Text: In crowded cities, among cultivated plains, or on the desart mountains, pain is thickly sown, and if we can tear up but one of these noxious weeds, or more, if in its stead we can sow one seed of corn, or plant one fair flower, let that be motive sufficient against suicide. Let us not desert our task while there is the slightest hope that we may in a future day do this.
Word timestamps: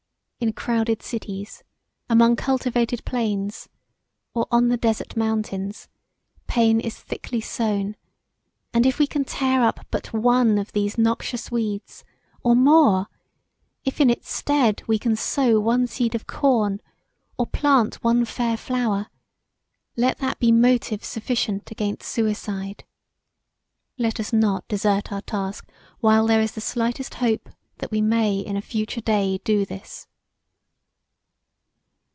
In 0.43 0.53
crowded 0.53 1.03
cities, 1.03 1.61
among 2.09 2.35
cultivated 2.35 3.05
plains, 3.05 3.69
or 4.33 4.47
on 4.49 4.69
the 4.69 4.75
desart 4.77 5.15
mountains, 5.15 5.87
pain 6.47 6.79
is 6.79 6.97
thickly 6.97 7.39
sown, 7.41 7.95
and 8.73 8.83
if 8.87 8.97
we 8.97 9.05
can 9.05 9.23
tear 9.23 9.61
up 9.63 9.85
but 9.91 10.13
one 10.13 10.57
of 10.57 10.71
these 10.71 10.97
noxious 10.97 11.51
weeds, 11.51 12.03
or 12.41 12.55
more, 12.55 13.05
if 13.85 14.01
in 14.01 14.09
its 14.09 14.33
stead 14.33 14.81
we 14.87 14.97
can 14.97 15.15
sow 15.15 15.59
one 15.59 15.85
seed 15.85 16.15
of 16.15 16.25
corn, 16.25 16.81
or 17.37 17.45
plant 17.45 18.03
one 18.03 18.25
fair 18.25 18.57
flower, 18.57 19.11
let 19.95 20.17
that 20.17 20.39
be 20.39 20.51
motive 20.51 21.03
sufficient 21.03 21.69
against 21.69 22.09
suicide. 22.09 22.83
Let 23.99 24.19
us 24.19 24.33
not 24.33 24.67
desert 24.67 25.11
our 25.11 25.21
task 25.21 25.69
while 25.99 26.25
there 26.25 26.41
is 26.41 26.53
the 26.53 26.61
slightest 26.61 27.13
hope 27.13 27.47
that 27.77 27.91
we 27.91 28.01
may 28.01 28.39
in 28.39 28.57
a 28.57 28.61
future 28.63 29.01
day 29.01 29.37
do 29.43 29.67
this. 29.67 30.07